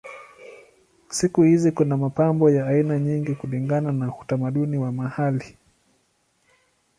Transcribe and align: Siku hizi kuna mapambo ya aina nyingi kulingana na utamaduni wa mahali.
Siku 1.09 1.41
hizi 1.43 1.71
kuna 1.71 1.97
mapambo 1.97 2.49
ya 2.51 2.67
aina 2.67 2.99
nyingi 2.99 3.35
kulingana 3.35 3.91
na 3.91 4.13
utamaduni 4.19 4.77
wa 4.77 4.91
mahali. 4.91 5.57